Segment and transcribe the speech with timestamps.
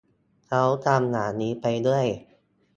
[0.47, 2.07] เขาทำอย่างนี้ไปเรื่อย